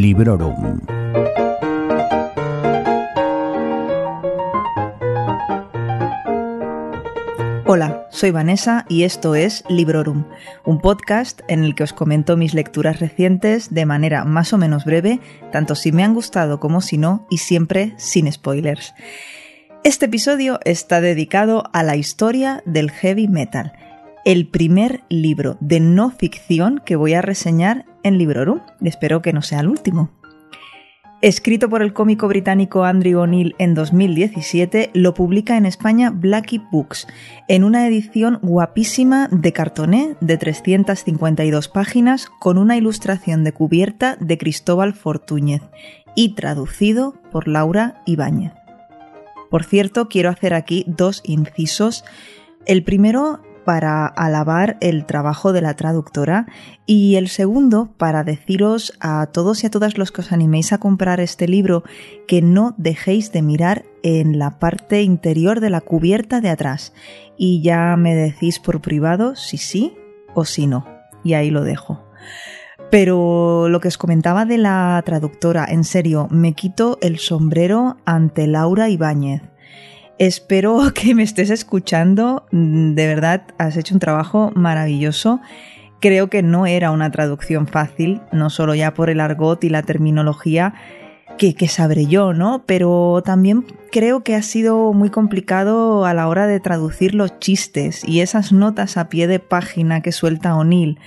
Librorum. 0.00 0.80
Hola, 7.66 8.06
soy 8.10 8.30
Vanessa 8.30 8.86
y 8.88 9.02
esto 9.02 9.34
es 9.34 9.64
Librorum, 9.68 10.24
un 10.64 10.80
podcast 10.80 11.40
en 11.48 11.64
el 11.64 11.74
que 11.74 11.82
os 11.82 11.92
comento 11.92 12.36
mis 12.36 12.54
lecturas 12.54 13.00
recientes 13.00 13.74
de 13.74 13.86
manera 13.86 14.24
más 14.24 14.52
o 14.52 14.58
menos 14.58 14.84
breve, 14.84 15.18
tanto 15.50 15.74
si 15.74 15.90
me 15.90 16.04
han 16.04 16.14
gustado 16.14 16.60
como 16.60 16.80
si 16.80 16.96
no, 16.96 17.26
y 17.28 17.38
siempre 17.38 17.94
sin 17.96 18.30
spoilers. 18.30 18.94
Este 19.82 20.06
episodio 20.06 20.60
está 20.64 21.00
dedicado 21.00 21.64
a 21.72 21.82
la 21.82 21.96
historia 21.96 22.62
del 22.66 22.92
heavy 22.92 23.26
metal, 23.26 23.72
el 24.24 24.48
primer 24.48 25.02
libro 25.08 25.56
de 25.60 25.80
no 25.80 26.10
ficción 26.10 26.80
que 26.84 26.96
voy 26.96 27.14
a 27.14 27.22
reseñar 27.22 27.86
en 28.02 28.18
Librorum, 28.18 28.60
espero 28.82 29.22
que 29.22 29.32
no 29.32 29.42
sea 29.42 29.60
el 29.60 29.68
último. 29.68 30.10
Escrito 31.20 31.68
por 31.68 31.82
el 31.82 31.92
cómico 31.92 32.28
británico 32.28 32.84
Andrew 32.84 33.20
O'Neill 33.20 33.56
en 33.58 33.74
2017, 33.74 34.90
lo 34.94 35.14
publica 35.14 35.56
en 35.56 35.66
España 35.66 36.10
Blackie 36.10 36.62
Books, 36.70 37.08
en 37.48 37.64
una 37.64 37.88
edición 37.88 38.38
guapísima 38.40 39.26
de 39.32 39.52
cartoné 39.52 40.16
de 40.20 40.36
352 40.36 41.66
páginas 41.66 42.28
con 42.38 42.56
una 42.56 42.76
ilustración 42.76 43.42
de 43.42 43.52
cubierta 43.52 44.16
de 44.20 44.38
Cristóbal 44.38 44.94
Fortúñez 44.94 45.62
y 46.14 46.36
traducido 46.36 47.14
por 47.32 47.48
Laura 47.48 48.00
Ibáñez. 48.06 48.52
Por 49.50 49.64
cierto, 49.64 50.08
quiero 50.08 50.30
hacer 50.30 50.54
aquí 50.54 50.84
dos 50.86 51.22
incisos. 51.24 52.04
El 52.64 52.84
primero 52.84 53.40
para 53.68 54.06
alabar 54.06 54.78
el 54.80 55.04
trabajo 55.04 55.52
de 55.52 55.60
la 55.60 55.74
traductora. 55.76 56.46
Y 56.86 57.16
el 57.16 57.28
segundo 57.28 57.90
para 57.98 58.24
deciros 58.24 58.94
a 58.98 59.26
todos 59.26 59.62
y 59.62 59.66
a 59.66 59.70
todas 59.70 59.98
los 59.98 60.10
que 60.10 60.22
os 60.22 60.32
animéis 60.32 60.72
a 60.72 60.78
comprar 60.78 61.20
este 61.20 61.46
libro 61.46 61.84
que 62.26 62.40
no 62.40 62.74
dejéis 62.78 63.30
de 63.30 63.42
mirar 63.42 63.84
en 64.02 64.38
la 64.38 64.58
parte 64.58 65.02
interior 65.02 65.60
de 65.60 65.68
la 65.68 65.82
cubierta 65.82 66.40
de 66.40 66.48
atrás. 66.48 66.94
Y 67.36 67.60
ya 67.60 67.94
me 67.98 68.14
decís 68.14 68.58
por 68.58 68.80
privado 68.80 69.36
si 69.36 69.58
sí 69.58 69.92
o 70.32 70.46
si 70.46 70.66
no. 70.66 70.86
Y 71.22 71.34
ahí 71.34 71.50
lo 71.50 71.62
dejo. 71.62 72.02
Pero 72.90 73.68
lo 73.68 73.80
que 73.80 73.88
os 73.88 73.98
comentaba 73.98 74.46
de 74.46 74.56
la 74.56 75.02
traductora, 75.04 75.66
en 75.68 75.84
serio, 75.84 76.26
me 76.30 76.54
quito 76.54 76.96
el 77.02 77.18
sombrero 77.18 77.98
ante 78.06 78.46
Laura 78.46 78.88
Ibáñez 78.88 79.42
Espero 80.18 80.80
que 80.94 81.14
me 81.14 81.22
estés 81.22 81.50
escuchando. 81.50 82.46
De 82.50 83.06
verdad, 83.06 83.42
has 83.58 83.76
hecho 83.76 83.94
un 83.94 84.00
trabajo 84.00 84.52
maravilloso. 84.54 85.40
Creo 86.00 86.28
que 86.30 86.42
no 86.42 86.66
era 86.66 86.90
una 86.90 87.10
traducción 87.10 87.66
fácil, 87.66 88.20
no 88.30 88.50
solo 88.50 88.74
ya 88.74 88.94
por 88.94 89.10
el 89.10 89.20
argot 89.20 89.62
y 89.64 89.68
la 89.68 89.82
terminología 89.82 90.74
que, 91.38 91.54
que 91.54 91.68
sabré 91.68 92.06
yo, 92.06 92.32
¿no? 92.32 92.62
Pero 92.66 93.22
también 93.24 93.64
creo 93.90 94.22
que 94.22 94.36
ha 94.36 94.42
sido 94.42 94.92
muy 94.92 95.10
complicado 95.10 96.04
a 96.04 96.14
la 96.14 96.28
hora 96.28 96.46
de 96.46 96.60
traducir 96.60 97.14
los 97.14 97.38
chistes 97.40 98.06
y 98.06 98.20
esas 98.20 98.52
notas 98.52 98.96
a 98.96 99.08
pie 99.08 99.26
de 99.26 99.40
página 99.40 100.00
que 100.00 100.12
suelta 100.12 100.54
O'Neill 100.56 100.98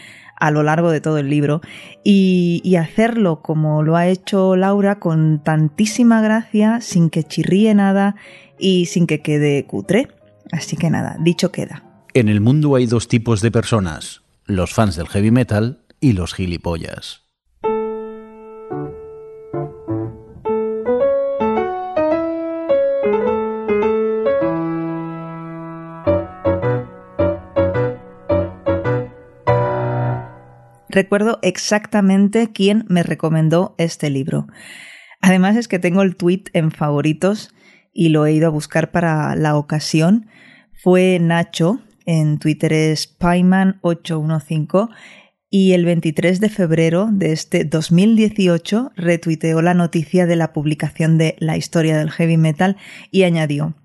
a 0.42 0.50
lo 0.50 0.64
largo 0.64 0.92
de 0.92 1.00
todo 1.02 1.20
el 1.20 1.30
libro 1.30 1.62
y, 2.04 2.76
hacerlo 2.76 3.44
como 3.44 3.84
lo 3.84 3.96
ha 3.96 4.08
hecho 4.08 4.56
Laura 4.56 4.98
con 5.00 5.44
tantísima 5.44 6.20
gracia, 6.20 6.82
sin 6.82 7.12
que 7.12 7.24
chirríe 7.24 7.76
nada 7.76 8.16
y 8.58 8.88
sin 8.88 9.06
que 9.06 9.22
quede 9.22 9.66
cutre. 9.66 10.08
Así 10.52 10.76
que 10.76 10.90
nada, 10.90 11.16
dicho 11.20 11.52
queda. 11.52 11.84
En 12.16 12.28
el 12.28 12.42
mundo 12.42 12.76
hay 12.76 12.88
dos 12.88 13.08
tipos 13.08 13.42
de 13.42 13.52
personas, 13.52 14.22
los 14.46 14.74
fans 14.74 14.96
del 14.96 15.08
heavy 15.08 15.30
metal 15.30 15.82
y 16.00 16.14
los 16.14 16.34
gilipollas. 16.34 17.22
Recuerdo 30.92 31.40
exactamente 31.42 32.52
quién 32.52 32.84
me 32.90 33.02
recomendó 33.02 33.76
este 33.78 34.10
libro. 34.10 34.48
Además 35.22 35.56
es 35.56 35.70
que 35.70 35.80
tengo 35.80 36.02
el 36.02 36.18
tweet 36.18 36.44
en 36.52 36.72
favoritos 36.72 37.56
y 37.94 38.10
lo 38.10 38.26
he 38.26 38.34
ido 38.34 38.48
a 38.48 38.52
buscar 38.52 38.92
para 38.92 39.36
la 39.38 39.56
ocasión. 39.56 40.28
Fue 40.74 41.18
Nacho, 41.22 41.80
en 42.06 42.40
Twitter 42.40 42.74
es 42.74 43.18
Payman815 43.18 44.90
y 45.50 45.72
el 45.72 45.86
23 45.86 46.42
de 46.42 46.50
febrero 46.50 47.08
de 47.10 47.32
este 47.32 47.64
2018 47.64 48.92
retuiteó 48.98 49.62
la 49.62 49.74
noticia 49.74 50.26
de 50.26 50.36
la 50.36 50.52
publicación 50.52 51.18
de 51.18 51.36
La 51.40 51.56
historia 51.56 51.98
del 51.98 52.12
heavy 52.12 52.36
metal 52.36 52.76
y 53.12 53.24
añadió 53.24 53.76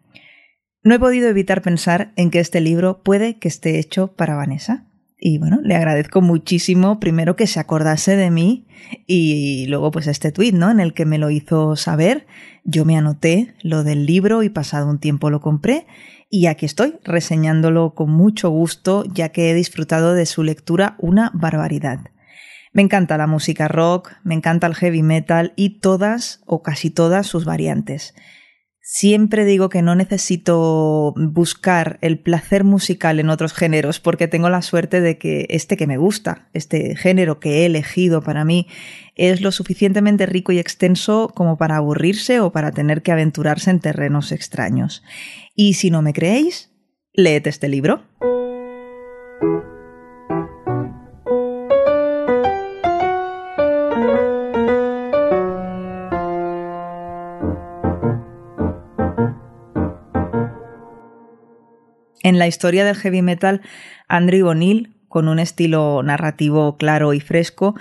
No 0.83 0.95
he 0.97 0.99
podido 0.99 1.29
evitar 1.29 1.63
pensar 1.63 2.13
en 2.17 2.31
que 2.31 2.41
este 2.41 2.61
libro 2.61 3.05
puede 3.05 3.39
que 3.39 3.47
esté 3.47 3.79
hecho 3.79 4.09
para 4.15 4.35
Vanessa. 4.35 4.87
Y 5.19 5.39
bueno, 5.39 5.61
le 5.63 5.75
agradezco 5.75 6.21
muchísimo 6.21 7.01
primero 7.01 7.37
que 7.37 7.47
se 7.47 7.59
acordase 7.59 8.17
de 8.17 8.31
mí 8.31 8.67
y 9.07 9.67
luego 9.67 9.91
pues 9.91 10.07
este 10.09 10.31
tuit, 10.31 10.55
¿no? 10.55 10.71
En 10.71 10.79
el 10.79 10.93
que 10.93 11.07
me 11.07 11.19
lo 11.19 11.31
hizo 11.31 11.75
saber. 11.75 12.27
Yo 12.65 12.85
me 12.85 12.99
anoté 12.99 13.55
lo 13.63 13.83
del 13.83 14.05
libro 14.05 14.43
y 14.43 14.51
pasado 14.51 14.89
un 14.89 14.99
tiempo 14.99 15.31
lo 15.31 15.41
compré 15.41 15.87
y 16.29 16.47
aquí 16.47 16.67
estoy 16.67 16.97
reseñándolo 17.05 17.95
con 17.95 18.11
mucho 18.11 18.51
gusto 18.51 19.05
ya 19.13 19.31
que 19.31 19.51
he 19.51 19.55
disfrutado 19.55 20.13
de 20.13 20.27
su 20.27 20.43
lectura 20.43 20.97
una 20.99 21.31
barbaridad. 21.33 22.01
Me 22.73 22.83
encanta 22.83 23.17
la 23.17 23.27
música 23.27 23.69
rock, 23.69 24.13
me 24.23 24.35
encanta 24.35 24.67
el 24.67 24.75
heavy 24.75 25.03
metal 25.03 25.55
y 25.57 25.81
todas 25.81 26.43
o 26.45 26.63
casi 26.63 26.91
todas 26.91 27.27
sus 27.27 27.47
variantes. 27.47 28.15
Siempre 28.89 29.45
digo 29.45 29.69
que 29.69 29.83
no 29.83 29.97
necesito 29.97 31.13
buscar 31.17 31.99
el 32.03 32.21
placer 32.21 32.63
musical 32.63 33.19
en 33.19 33.31
otros 33.31 33.53
géneros 33.53 33.99
porque 33.99 34.29
tengo 34.29 34.49
la 34.49 34.63
suerte 34.63 35.01
de 35.01 35.19
que 35.19 35.47
este 35.51 35.77
que 35.77 35.89
me 35.89 35.97
gusta, 35.97 36.49
este 36.53 36.95
género 36.95 37.41
que 37.41 37.63
he 37.63 37.67
elegido 37.67 38.23
para 38.23 38.45
mí, 38.45 38.69
es 39.17 39.41
lo 39.41 39.51
suficientemente 39.51 40.25
rico 40.25 40.53
y 40.53 40.61
extenso 40.61 41.33
como 41.35 41.59
para 41.59 41.79
aburrirse 41.79 42.39
o 42.39 42.53
para 42.53 42.71
tener 42.71 43.03
que 43.03 43.11
aventurarse 43.11 43.71
en 43.71 43.81
terrenos 43.81 44.31
extraños. 44.31 45.03
Y 45.57 45.75
si 45.75 45.91
no 45.91 46.01
me 46.01 46.13
creéis, 46.13 46.71
leed 47.13 47.49
este 47.49 47.69
libro. 47.69 48.05
En 62.27 62.41
la 62.41 62.49
historia 62.49 62.85
del 62.85 62.97
heavy 62.97 63.23
metal, 63.23 63.61
Andrew 64.09 64.49
O'Neill, 64.49 64.93
con 65.07 65.29
un 65.29 65.39
estilo 65.39 66.03
narrativo 66.03 66.77
claro 66.77 67.15
y 67.15 67.21
fresco, 67.21 67.77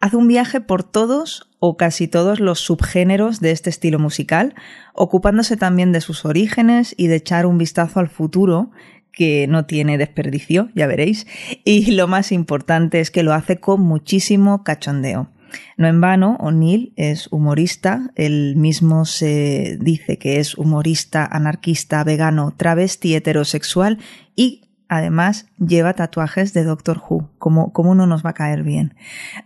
hace 0.00 0.16
un 0.16 0.26
viaje 0.26 0.62
por 0.62 0.84
todos 0.84 1.50
o 1.58 1.76
casi 1.76 2.08
todos 2.08 2.40
los 2.40 2.60
subgéneros 2.60 3.40
de 3.40 3.50
este 3.50 3.68
estilo 3.68 3.98
musical, 3.98 4.54
ocupándose 4.94 5.58
también 5.58 5.92
de 5.92 6.00
sus 6.00 6.24
orígenes 6.24 6.94
y 6.96 7.08
de 7.08 7.16
echar 7.16 7.44
un 7.44 7.58
vistazo 7.58 8.00
al 8.00 8.08
futuro, 8.08 8.70
que 9.12 9.46
no 9.48 9.66
tiene 9.66 9.98
desperdicio, 9.98 10.70
ya 10.74 10.86
veréis, 10.86 11.26
y 11.62 11.90
lo 11.90 12.08
más 12.08 12.32
importante 12.32 13.00
es 13.00 13.10
que 13.10 13.22
lo 13.22 13.34
hace 13.34 13.60
con 13.60 13.82
muchísimo 13.82 14.64
cachondeo. 14.64 15.28
No 15.76 15.86
en 15.88 16.00
vano, 16.00 16.36
O'Neill 16.40 16.92
es 16.96 17.28
humorista, 17.30 18.10
él 18.14 18.54
mismo 18.56 19.04
se 19.04 19.78
dice 19.80 20.18
que 20.18 20.40
es 20.40 20.56
humorista, 20.56 21.24
anarquista, 21.24 22.04
vegano, 22.04 22.54
travesti, 22.56 23.14
heterosexual 23.14 23.98
y 24.36 24.70
además 24.90 25.46
lleva 25.64 25.94
tatuajes 25.94 26.52
de 26.52 26.64
Doctor 26.64 27.00
Who, 27.08 27.30
como, 27.38 27.94
no 27.94 28.06
nos 28.06 28.26
va 28.26 28.30
a 28.30 28.34
caer 28.34 28.64
bien. 28.64 28.94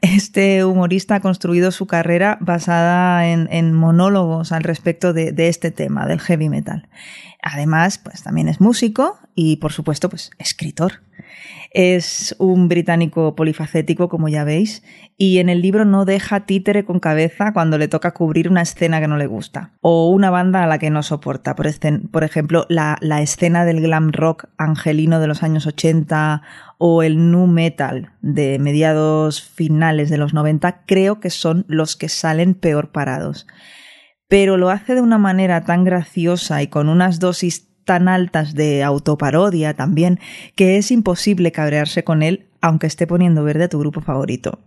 Este 0.00 0.64
humorista 0.64 1.16
ha 1.16 1.20
construido 1.20 1.70
su 1.70 1.86
carrera 1.86 2.38
basada 2.40 3.28
en, 3.28 3.72
monólogos 3.74 4.52
al 4.52 4.64
respecto 4.64 5.12
de, 5.12 5.34
este 5.36 5.70
tema, 5.70 6.06
del 6.06 6.18
heavy 6.18 6.48
metal. 6.48 6.88
Además, 7.46 7.98
pues 7.98 8.22
también 8.22 8.48
es 8.48 8.58
músico 8.58 9.18
y, 9.34 9.56
por 9.56 9.70
supuesto, 9.70 10.08
pues 10.08 10.30
escritor. 10.38 11.02
Es 11.72 12.34
un 12.38 12.68
británico 12.68 13.36
polifacético, 13.36 14.08
como 14.08 14.30
ya 14.30 14.44
veis, 14.44 14.82
y 15.18 15.40
en 15.40 15.50
el 15.50 15.60
libro 15.60 15.84
no 15.84 16.06
deja 16.06 16.46
títere 16.46 16.86
con 16.86 17.00
cabeza 17.00 17.52
cuando 17.52 17.76
le 17.76 17.86
toca 17.86 18.12
cubrir 18.12 18.48
una 18.48 18.62
escena 18.62 18.98
que 18.98 19.08
no 19.08 19.18
le 19.18 19.26
gusta, 19.26 19.72
o 19.82 20.08
una 20.08 20.30
banda 20.30 20.64
a 20.64 20.66
la 20.66 20.78
que 20.78 20.88
no 20.88 21.02
soporta. 21.02 21.54
Por, 21.54 21.68
por 22.10 22.24
ejemplo, 22.24 22.64
la, 22.70 22.96
la 23.02 23.20
escena 23.20 23.66
del 23.66 23.82
glam 23.82 24.12
rock 24.12 24.46
angelino 24.56 25.20
de 25.20 25.26
los 25.26 25.42
años 25.42 25.66
80 25.66 26.40
o 26.78 27.02
el 27.02 27.30
nu 27.30 27.46
metal 27.46 28.08
de 28.22 28.58
mediados 28.58 29.42
finales 29.42 30.08
de 30.08 30.16
los 30.16 30.32
90, 30.32 30.84
creo 30.86 31.20
que 31.20 31.28
son 31.28 31.66
los 31.68 31.94
que 31.94 32.08
salen 32.08 32.54
peor 32.54 32.90
parados. 32.90 33.46
Pero 34.28 34.56
lo 34.56 34.70
hace 34.70 34.94
de 34.94 35.00
una 35.00 35.18
manera 35.18 35.64
tan 35.64 35.84
graciosa 35.84 36.62
y 36.62 36.68
con 36.68 36.88
unas 36.88 37.18
dosis 37.18 37.68
tan 37.84 38.08
altas 38.08 38.54
de 38.54 38.82
autoparodia 38.82 39.74
también 39.74 40.18
que 40.56 40.78
es 40.78 40.90
imposible 40.90 41.52
cabrearse 41.52 42.02
con 42.02 42.22
él 42.22 42.46
aunque 42.62 42.86
esté 42.86 43.06
poniendo 43.06 43.44
verde 43.44 43.64
a 43.64 43.68
tu 43.68 43.78
grupo 43.78 44.00
favorito. 44.00 44.60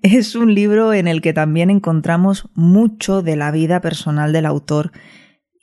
Es 0.00 0.34
un 0.34 0.54
libro 0.54 0.94
en 0.94 1.08
el 1.08 1.20
que 1.20 1.34
también 1.34 1.68
encontramos 1.68 2.48
mucho 2.54 3.20
de 3.20 3.36
la 3.36 3.50
vida 3.50 3.82
personal 3.82 4.32
del 4.32 4.46
autor 4.46 4.92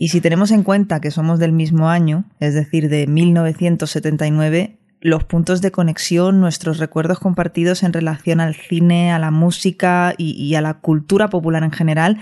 y 0.01 0.07
si 0.07 0.21
tenemos 0.21 0.51
en 0.51 0.63
cuenta 0.63 1.01
que 1.01 1.11
somos 1.11 1.39
del 1.39 1.51
mismo 1.51 1.89
año, 1.89 2.23
es 2.39 2.53
decir, 2.53 2.87
de 2.87 3.05
1979, 3.05 4.79
los 5.01 5.25
puntos 5.25 5.61
de 5.61 5.71
conexión, 5.71 6.39
nuestros 6.39 6.77
recuerdos 6.77 7.19
compartidos 7.19 7.83
en 7.83 7.91
relación 7.91 8.39
al 8.39 8.55
cine, 8.55 9.11
a 9.11 9.19
la 9.19 9.29
música 9.29 10.13
y, 10.17 10.55
a 10.55 10.61
la 10.61 10.75
cultura 10.75 11.29
popular 11.29 11.63
en 11.63 11.71
general 11.71 12.17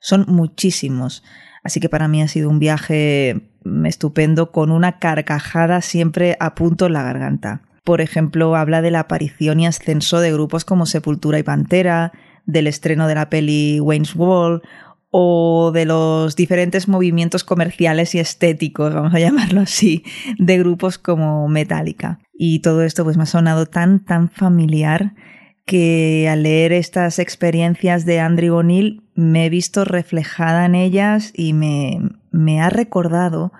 son 0.00 0.24
muchísimos. 0.28 1.22
Así 1.62 1.80
que 1.80 1.88
para 1.88 2.08
mí 2.08 2.22
ha 2.22 2.28
sido 2.28 2.48
un 2.48 2.58
viaje 2.58 3.50
estupendo 3.84 4.52
con 4.52 4.70
una 4.70 4.98
carcajada 4.98 5.80
siempre 5.80 6.36
a 6.40 6.54
punto 6.54 6.86
en 6.86 6.92
la 6.92 7.02
garganta. 7.02 7.62
Por 7.84 8.00
ejemplo, 8.00 8.56
habla 8.56 8.82
de 8.82 8.90
la 8.90 9.00
aparición 9.00 9.60
y 9.60 9.66
ascenso 9.66 10.20
de 10.20 10.32
grupos 10.32 10.64
como 10.64 10.86
Sepultura 10.86 11.38
y 11.38 11.42
Pantera, 11.42 12.12
del 12.44 12.66
estreno 12.66 13.08
de 13.08 13.14
la 13.14 13.28
peli 13.28 13.80
Wayne's 13.80 14.14
Wall 14.14 14.62
o 15.10 15.70
de 15.72 15.84
los 15.84 16.36
diferentes 16.36 16.88
movimientos 16.88 17.42
comerciales 17.42 18.14
y 18.14 18.18
estéticos, 18.18 18.92
vamos 18.92 19.14
a 19.14 19.18
llamarlo 19.20 19.60
así, 19.60 20.04
de 20.38 20.58
grupos 20.58 20.98
como 20.98 21.48
Metallica. 21.48 22.18
Y 22.32 22.60
todo 22.60 22.82
esto 22.82 23.04
pues 23.04 23.16
me 23.16 23.22
ha 23.22 23.26
sonado 23.26 23.66
tan, 23.66 24.04
tan 24.04 24.28
familiar 24.30 25.14
que 25.66 26.28
al 26.30 26.44
leer 26.44 26.72
estas 26.72 27.18
experiencias 27.18 28.06
de 28.06 28.20
Andrew 28.20 28.56
O'Neill 28.56 29.02
me 29.14 29.46
he 29.46 29.50
visto 29.50 29.84
reflejada 29.84 30.64
en 30.64 30.76
ellas 30.76 31.32
y 31.34 31.52
me, 31.52 32.00
me 32.30 32.60
ha 32.62 32.70
recordado 32.70 33.52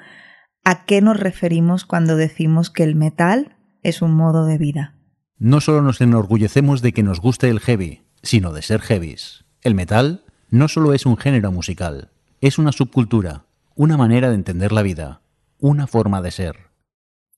a 0.65 0.85
qué 0.85 1.03
nos 1.03 1.19
referimos 1.19 1.85
cuando 1.85 2.17
decimos 2.17 2.71
que 2.71 2.85
el 2.85 2.95
metal 2.95 3.57
es 3.83 4.03
un 4.03 4.15
modo 4.15 4.47
de 4.47 4.57
vida. 4.57 4.95
No 5.39 5.61
solo 5.61 5.83
nos 5.83 6.01
enorgullecemos 6.01 6.81
de 6.81 6.93
que 6.93 7.03
nos 7.03 7.21
guste 7.21 7.51
el 7.51 7.61
heavy, 7.61 8.03
sino 8.23 8.53
de 8.53 8.63
ser 8.63 8.81
heavies. 8.81 9.45
El 9.63 9.75
metal 9.75 10.25
no 10.49 10.69
solo 10.69 10.95
es 10.95 11.07
un 11.07 11.17
género 11.17 11.51
musical, 11.51 12.11
es 12.41 12.59
una 12.59 12.73
subcultura, 12.73 13.45
una 13.75 13.97
manera 13.97 14.29
de 14.29 14.37
entender 14.37 14.73
la 14.73 14.83
vida, 14.83 15.23
una 15.59 15.87
forma 15.87 16.23
de 16.23 16.31
ser. 16.31 16.57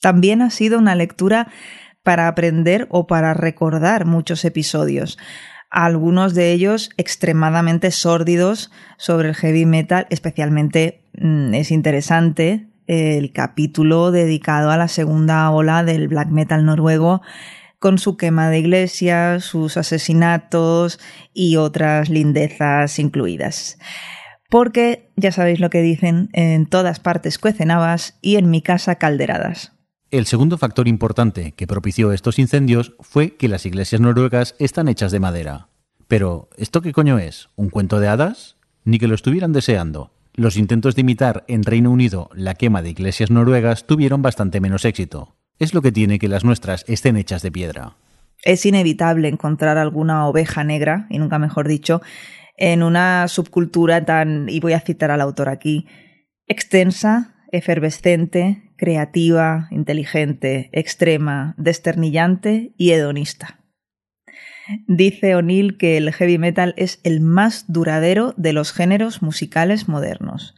También 0.00 0.42
ha 0.42 0.50
sido 0.50 0.78
una 0.78 0.94
lectura 0.94 1.48
para 2.08 2.26
aprender 2.26 2.86
o 2.88 3.06
para 3.06 3.34
recordar 3.34 4.06
muchos 4.06 4.42
episodios, 4.46 5.18
algunos 5.68 6.32
de 6.32 6.52
ellos 6.52 6.88
extremadamente 6.96 7.90
sórdidos 7.90 8.70
sobre 8.96 9.28
el 9.28 9.34
heavy 9.34 9.66
metal, 9.66 10.06
especialmente 10.08 11.02
mm, 11.20 11.52
es 11.52 11.70
interesante 11.70 12.70
el 12.86 13.30
capítulo 13.34 14.10
dedicado 14.10 14.70
a 14.70 14.78
la 14.78 14.88
segunda 14.88 15.50
ola 15.50 15.84
del 15.84 16.08
black 16.08 16.30
metal 16.30 16.64
noruego 16.64 17.20
con 17.78 17.98
su 17.98 18.16
quema 18.16 18.48
de 18.48 18.60
iglesias, 18.60 19.44
sus 19.44 19.76
asesinatos 19.76 20.98
y 21.34 21.56
otras 21.56 22.08
lindezas 22.08 22.98
incluidas. 22.98 23.78
Porque 24.48 25.10
ya 25.16 25.30
sabéis 25.30 25.60
lo 25.60 25.68
que 25.68 25.82
dicen, 25.82 26.30
en 26.32 26.64
todas 26.64 27.00
partes 27.00 27.38
cuecen 27.38 27.68
y 28.22 28.36
en 28.36 28.48
mi 28.48 28.62
casa 28.62 28.94
calderadas. 28.94 29.77
El 30.10 30.24
segundo 30.24 30.56
factor 30.56 30.88
importante 30.88 31.52
que 31.52 31.66
propició 31.66 32.12
estos 32.12 32.38
incendios 32.38 32.94
fue 33.00 33.36
que 33.36 33.46
las 33.46 33.66
iglesias 33.66 34.00
noruegas 34.00 34.54
están 34.58 34.88
hechas 34.88 35.12
de 35.12 35.20
madera. 35.20 35.68
Pero, 36.06 36.48
¿esto 36.56 36.80
qué 36.80 36.94
coño 36.94 37.18
es? 37.18 37.50
¿Un 37.56 37.68
cuento 37.68 38.00
de 38.00 38.08
hadas? 38.08 38.56
Ni 38.84 38.98
que 38.98 39.06
lo 39.06 39.14
estuvieran 39.14 39.52
deseando. 39.52 40.10
Los 40.32 40.56
intentos 40.56 40.94
de 40.94 41.02
imitar 41.02 41.44
en 41.46 41.62
Reino 41.62 41.90
Unido 41.90 42.30
la 42.32 42.54
quema 42.54 42.80
de 42.80 42.88
iglesias 42.88 43.30
noruegas 43.30 43.86
tuvieron 43.86 44.22
bastante 44.22 44.62
menos 44.62 44.86
éxito. 44.86 45.36
Es 45.58 45.74
lo 45.74 45.82
que 45.82 45.92
tiene 45.92 46.18
que 46.18 46.28
las 46.28 46.42
nuestras 46.42 46.86
estén 46.88 47.18
hechas 47.18 47.42
de 47.42 47.52
piedra. 47.52 47.96
Es 48.42 48.64
inevitable 48.64 49.28
encontrar 49.28 49.76
alguna 49.76 50.26
oveja 50.26 50.64
negra, 50.64 51.06
y 51.10 51.18
nunca 51.18 51.38
mejor 51.38 51.68
dicho, 51.68 52.00
en 52.56 52.82
una 52.82 53.28
subcultura 53.28 54.02
tan, 54.06 54.48
y 54.48 54.60
voy 54.60 54.72
a 54.72 54.80
citar 54.80 55.10
al 55.10 55.20
autor 55.20 55.50
aquí, 55.50 55.86
extensa, 56.46 57.34
efervescente, 57.52 58.67
creativa, 58.78 59.68
inteligente, 59.70 60.70
extrema, 60.72 61.54
desternillante 61.58 62.72
y 62.78 62.92
hedonista. 62.92 63.58
Dice 64.86 65.34
O'Neill 65.34 65.76
que 65.76 65.96
el 65.96 66.12
heavy 66.12 66.38
metal 66.38 66.74
es 66.76 67.00
el 67.02 67.20
más 67.20 67.64
duradero 67.68 68.34
de 68.36 68.52
los 68.52 68.72
géneros 68.72 69.22
musicales 69.22 69.88
modernos. 69.88 70.54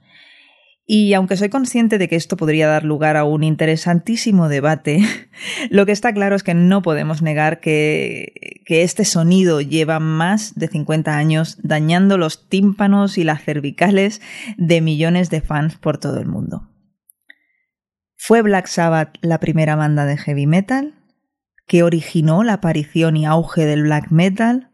Y 0.93 1.15
aunque 1.15 1.37
soy 1.37 1.51
consciente 1.51 1.99
de 1.99 2.09
que 2.09 2.17
esto 2.17 2.37
podría 2.37 2.67
dar 2.67 2.83
lugar 2.83 3.17
a 3.17 3.23
un 3.23 3.45
interesantísimo 3.45 4.49
debate, 4.49 5.01
lo 5.71 5.87
que 5.87 5.93
está 5.93 6.13
claro 6.13 6.35
es 6.35 6.43
que 6.43 6.55
no 6.55 6.83
podemos 6.83 7.23
negar 7.23 7.61
que, 7.61 8.61
que, 8.67 8.83
este 8.83 9.05
sonido 9.05 9.61
lleva 9.61 10.01
más 10.01 10.57
de 10.57 10.67
50 10.67 11.17
años 11.17 11.59
dañando 11.63 12.19
los 12.19 12.49
tímpanos 12.49 13.19
y 13.19 13.25
las 13.25 13.45
cervicales 13.45 14.21
de 14.57 14.81
millones 14.81 15.31
de 15.31 15.41
fans 15.41 15.77
por 15.77 15.99
todo 15.99 16.19
el 16.19 16.27
mundo. 16.27 16.70
¿Fue 18.23 18.43
Black 18.43 18.67
Sabbath 18.67 19.17
la 19.23 19.41
primera 19.41 19.77
banda 19.77 20.05
de 20.05 20.19
heavy 20.19 20.47
metal? 20.47 20.95
¿Qué 21.67 21.83
originó 21.83 22.45
la 22.45 22.53
aparición 22.53 23.17
y 23.17 23.25
auge 23.25 23.65
del 23.65 23.85
black 23.85 24.11
metal? 24.11 24.71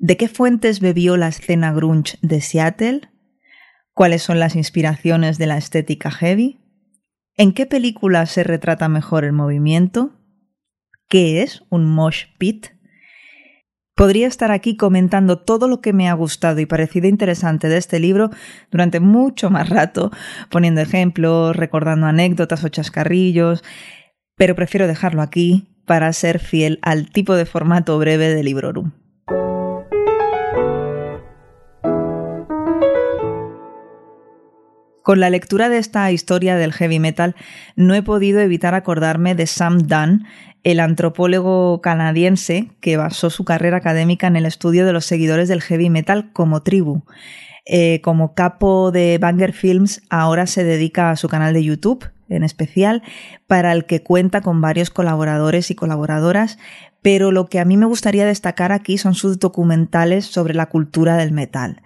¿De 0.00 0.16
qué 0.16 0.26
fuentes 0.26 0.80
bebió 0.80 1.16
la 1.16 1.28
escena 1.28 1.72
grunge 1.72 2.18
de 2.20 2.40
Seattle? 2.40 3.02
¿Cuáles 3.92 4.24
son 4.24 4.40
las 4.40 4.56
inspiraciones 4.56 5.38
de 5.38 5.46
la 5.46 5.56
estética 5.56 6.10
heavy? 6.10 6.58
¿En 7.36 7.52
qué 7.52 7.64
película 7.64 8.26
se 8.26 8.42
retrata 8.42 8.88
mejor 8.88 9.24
el 9.24 9.32
movimiento? 9.32 10.18
¿Qué 11.08 11.42
es 11.42 11.62
un 11.70 11.86
mosh 11.86 12.24
pit? 12.38 12.73
Podría 13.94 14.26
estar 14.26 14.50
aquí 14.50 14.76
comentando 14.76 15.38
todo 15.38 15.68
lo 15.68 15.80
que 15.80 15.92
me 15.92 16.08
ha 16.08 16.14
gustado 16.14 16.58
y 16.60 16.66
parecido 16.66 17.06
interesante 17.06 17.68
de 17.68 17.76
este 17.76 18.00
libro 18.00 18.30
durante 18.72 18.98
mucho 18.98 19.50
más 19.50 19.68
rato, 19.68 20.10
poniendo 20.50 20.80
ejemplos, 20.80 21.54
recordando 21.54 22.06
anécdotas 22.06 22.64
o 22.64 22.68
chascarrillos, 22.68 23.62
pero 24.36 24.56
prefiero 24.56 24.88
dejarlo 24.88 25.22
aquí 25.22 25.68
para 25.86 26.12
ser 26.12 26.40
fiel 26.40 26.80
al 26.82 27.10
tipo 27.10 27.36
de 27.36 27.46
formato 27.46 27.96
breve 27.98 28.34
de 28.34 28.42
Librorum. 28.42 28.90
Con 35.04 35.20
la 35.20 35.28
lectura 35.28 35.68
de 35.68 35.76
esta 35.76 36.10
historia 36.12 36.56
del 36.56 36.72
heavy 36.72 36.98
metal 36.98 37.36
no 37.76 37.94
he 37.94 38.02
podido 38.02 38.40
evitar 38.40 38.74
acordarme 38.74 39.34
de 39.34 39.46
Sam 39.46 39.80
Dunn, 39.80 40.24
el 40.62 40.80
antropólogo 40.80 41.82
canadiense 41.82 42.70
que 42.80 42.96
basó 42.96 43.28
su 43.28 43.44
carrera 43.44 43.76
académica 43.76 44.28
en 44.28 44.36
el 44.36 44.46
estudio 44.46 44.86
de 44.86 44.94
los 44.94 45.04
seguidores 45.04 45.46
del 45.46 45.60
heavy 45.60 45.90
metal 45.90 46.32
como 46.32 46.62
tribu. 46.62 47.02
Eh, 47.66 48.00
como 48.00 48.32
capo 48.32 48.92
de 48.92 49.18
Banger 49.18 49.52
Films, 49.52 50.00
ahora 50.08 50.46
se 50.46 50.64
dedica 50.64 51.10
a 51.10 51.16
su 51.16 51.28
canal 51.28 51.52
de 51.52 51.64
YouTube, 51.64 52.08
en 52.30 52.42
especial, 52.42 53.02
para 53.46 53.72
el 53.72 53.84
que 53.84 54.02
cuenta 54.02 54.40
con 54.40 54.62
varios 54.62 54.88
colaboradores 54.88 55.70
y 55.70 55.74
colaboradoras, 55.74 56.56
pero 57.02 57.30
lo 57.30 57.44
que 57.50 57.60
a 57.60 57.66
mí 57.66 57.76
me 57.76 57.84
gustaría 57.84 58.24
destacar 58.24 58.72
aquí 58.72 58.96
son 58.96 59.14
sus 59.14 59.38
documentales 59.38 60.24
sobre 60.24 60.54
la 60.54 60.70
cultura 60.70 61.18
del 61.18 61.32
metal. 61.32 61.82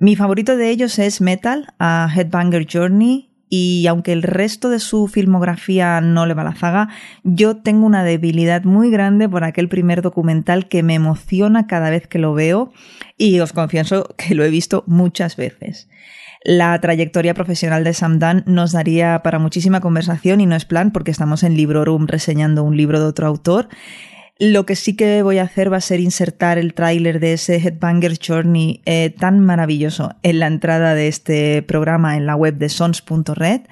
Mi 0.00 0.14
favorito 0.14 0.56
de 0.56 0.70
ellos 0.70 0.98
es 1.00 1.20
Metal, 1.20 1.74
a 1.80 2.08
Headbanger 2.14 2.68
Journey, 2.72 3.30
y 3.48 3.86
aunque 3.88 4.12
el 4.12 4.22
resto 4.22 4.68
de 4.68 4.78
su 4.78 5.08
filmografía 5.08 6.00
no 6.00 6.24
le 6.24 6.34
va 6.34 6.44
la 6.44 6.54
zaga, 6.54 6.88
yo 7.24 7.56
tengo 7.56 7.84
una 7.84 8.04
debilidad 8.04 8.62
muy 8.62 8.90
grande 8.90 9.28
por 9.28 9.42
aquel 9.42 9.68
primer 9.68 10.02
documental 10.02 10.68
que 10.68 10.84
me 10.84 10.94
emociona 10.94 11.66
cada 11.66 11.90
vez 11.90 12.06
que 12.06 12.20
lo 12.20 12.32
veo 12.32 12.72
y 13.16 13.40
os 13.40 13.52
confieso 13.52 14.14
que 14.16 14.36
lo 14.36 14.44
he 14.44 14.50
visto 14.50 14.84
muchas 14.86 15.36
veces. 15.36 15.88
La 16.44 16.80
trayectoria 16.80 17.34
profesional 17.34 17.82
de 17.82 17.94
Sam 17.94 18.20
Dunn 18.20 18.44
nos 18.46 18.70
daría 18.70 19.22
para 19.24 19.40
muchísima 19.40 19.80
conversación 19.80 20.40
y 20.40 20.46
no 20.46 20.54
es 20.54 20.64
plan 20.64 20.92
porque 20.92 21.10
estamos 21.10 21.42
en 21.42 21.56
Librorum 21.56 22.06
reseñando 22.06 22.62
un 22.62 22.76
libro 22.76 23.00
de 23.00 23.06
otro 23.06 23.26
autor. 23.26 23.68
Lo 24.40 24.66
que 24.66 24.76
sí 24.76 24.94
que 24.94 25.22
voy 25.22 25.38
a 25.38 25.42
hacer 25.42 25.72
va 25.72 25.78
a 25.78 25.80
ser 25.80 25.98
insertar 25.98 26.58
el 26.58 26.72
tráiler 26.72 27.18
de 27.18 27.32
ese 27.32 27.56
Headbanger 27.56 28.18
Journey 28.24 28.82
eh, 28.84 29.10
tan 29.10 29.40
maravilloso 29.40 30.14
en 30.22 30.38
la 30.38 30.46
entrada 30.46 30.94
de 30.94 31.08
este 31.08 31.60
programa 31.62 32.16
en 32.16 32.24
la 32.24 32.36
web 32.36 32.56
de 32.56 32.68
sons.red, 32.68 33.62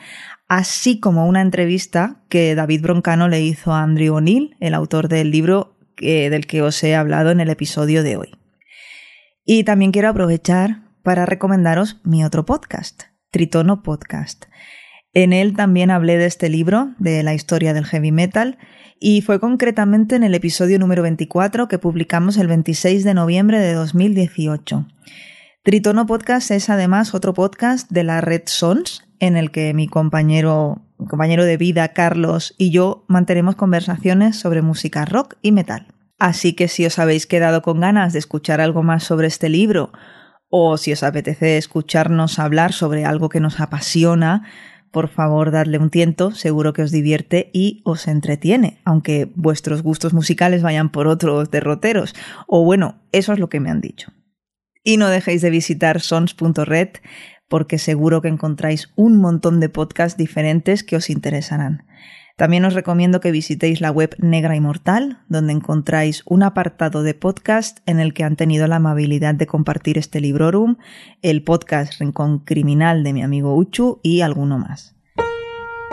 así 0.49 0.99
como 0.99 1.29
una 1.29 1.41
entrevista 1.41 2.25
que 2.29 2.57
David 2.57 2.83
Broncano 2.83 3.29
le 3.29 3.43
hizo 3.43 3.73
a 3.73 3.83
Andrew 3.85 4.17
O'Neill, 4.17 4.57
el 4.59 4.75
autor 4.75 5.09
del 5.09 5.31
libro 5.31 5.77
del 5.99 6.47
que 6.49 6.63
os 6.63 6.83
he 6.83 6.97
hablado 6.97 7.31
en 7.31 7.39
el 7.39 7.49
episodio 7.49 8.03
de 8.03 8.17
hoy. 8.17 8.33
Y 9.45 9.63
también 9.63 9.93
quiero 9.93 10.09
aprovechar 10.09 10.83
para 11.05 11.27
recomendaros 11.27 12.01
mi 12.03 12.25
otro 12.25 12.45
podcast, 12.45 13.05
Tritono 13.31 13.85
Podcast. 13.85 14.47
En 15.13 15.33
él 15.33 15.55
también 15.55 15.93
hablé 15.93 16.19
de 16.19 16.27
este 16.27 16.49
libro, 16.49 16.95
de 16.99 17.23
la 17.23 17.33
historia 17.33 17.73
del 17.73 17.87
heavy 17.87 18.11
metal, 18.11 18.59
y 19.01 19.21
fue 19.23 19.41
concretamente 19.41 20.17
en 20.17 20.25
el 20.25 20.35
episodio 20.35 20.79
número 20.79 21.03
24 21.03 21.69
que 21.69 21.79
publicamos 21.79 22.37
el 22.37 22.49
26 22.49 23.05
de 23.05 23.15
noviembre 23.15 23.59
de 23.59 23.75
2018. 23.75 24.87
Tritono 25.63 26.07
Podcast 26.07 26.51
es 26.51 26.71
además 26.71 27.15
otro 27.15 27.35
podcast 27.35 27.91
de 27.91 28.05
la 28.05 28.21
red 28.21 28.43
Sons, 28.47 29.05
en 29.19 29.37
el 29.37 29.51
que 29.51 29.75
mi 29.75 29.89
compañero, 29.89 30.83
compañero 31.09 31.45
de 31.45 31.57
vida 31.57 31.89
Carlos 31.89 32.55
y 32.57 32.71
yo 32.71 33.05
mantenemos 33.09 33.57
conversaciones 33.57 34.39
sobre 34.39 34.63
música 34.63 35.05
rock 35.05 35.35
y 35.43 35.53
metal. 35.53 35.89
Así 36.19 36.55
que 36.55 36.69
si 36.69 36.87
os 36.87 36.99
habéis 36.99 37.27
quedado 37.27 37.63
con 37.63 37.81
ganas 37.81 38.13
de 38.13 38.21
escuchar 38.21 38.61
algo 38.61 38.83
más 38.83 39.05
sobre 39.05 39.27
este 39.27 39.49
libro, 39.49 39.93
o 40.49 40.79
si 40.79 40.93
os 40.93 41.03
apetece 41.03 41.59
escucharnos 41.59 42.39
hablar 42.39 42.73
sobre 42.73 43.05
algo 43.05 43.29
que 43.29 43.41
nos 43.41 43.61
apasiona, 43.61 44.45
por 44.97 45.09
favor 45.09 45.51
dadle 45.51 45.77
un 45.77 45.91
tiento, 45.91 46.31
seguro 46.31 46.73
que 46.73 46.81
os 46.81 46.91
divierte 46.91 47.51
y 47.53 47.83
os 47.85 48.09
entretiene, 48.09 48.79
aunque 48.83 49.31
vuestros 49.35 49.83
gustos 49.83 50.15
musicales 50.15 50.63
vayan 50.63 50.89
por 50.89 51.07
otros 51.07 51.51
derroteros. 51.51 52.15
O 52.47 52.65
bueno, 52.65 53.03
eso 53.13 53.35
es 53.35 53.39
lo 53.39 53.51
que 53.51 53.61
me 53.61 53.69
han 53.69 53.83
dicho. 53.83 54.11
Y 54.83 54.97
no 54.97 55.09
dejéis 55.09 55.43
de 55.43 55.51
visitar 55.51 56.01
sons.red 56.01 56.89
porque 57.47 57.77
seguro 57.77 58.23
que 58.23 58.29
encontráis 58.29 58.91
un 58.97 59.19
montón 59.19 59.61
de 59.61 59.69
podcasts 59.69 60.17
diferentes 60.17 60.83
que 60.83 60.97
os 60.97 61.11
interesarán. 61.11 61.85
También 62.37 62.67
os 62.67 62.75
recomiendo 62.75 63.21
que 63.21 63.31
visitéis 63.31 63.81
la 63.81 63.91
web 63.91 64.15
Negra 64.19 64.55
Inmortal, 64.55 65.21
donde 65.31 65.55
encontráis 65.55 66.23
un 66.27 66.43
apartado 66.43 67.03
de 67.03 67.15
podcast 67.15 67.79
en 67.87 67.99
el 67.99 68.13
que 68.13 68.25
han 68.25 68.37
tenido 68.37 68.67
la 68.67 68.77
amabilidad 68.77 69.35
de 69.35 69.47
compartir 69.47 69.97
este 69.97 70.21
librorum, 70.21 70.77
el 71.23 71.43
podcast 71.43 71.99
Rincón 71.99 72.41
Criminal 72.41 73.05
de 73.05 73.15
mi 73.15 73.23
amigo 73.23 73.57
Uchu 73.57 74.01
y 74.03 74.21
alguno 74.21 74.59
más. 74.59 74.95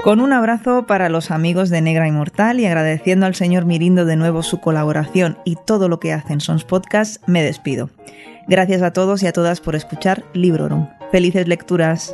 Con 0.04 0.20
un 0.20 0.34
abrazo 0.34 0.86
para 0.86 1.08
los 1.08 1.32
amigos 1.32 1.70
de 1.70 1.82
Negra 1.82 2.10
Inmortal 2.10 2.60
y 2.60 2.66
agradeciendo 2.66 3.26
al 3.26 3.36
señor 3.36 3.64
Mirindo 3.64 4.04
de 4.04 4.18
nuevo 4.18 4.44
su 4.44 4.60
colaboración 4.60 5.38
y 5.46 5.56
todo 5.66 5.88
lo 5.88 6.02
que 6.02 6.12
hacen 6.12 6.42
Sons 6.42 6.66
Podcast, 6.66 7.26
me 7.26 7.42
despido. 7.42 7.90
Gracias 8.50 8.82
a 8.82 8.92
todos 8.92 9.24
y 9.24 9.28
a 9.28 9.32
todas 9.32 9.62
por 9.62 9.78
escuchar 9.78 10.26
Librorum. 10.34 10.90
Felices 11.10 11.48
lecturas. 11.48 12.14